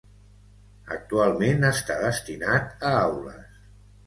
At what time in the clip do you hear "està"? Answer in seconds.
1.69-1.99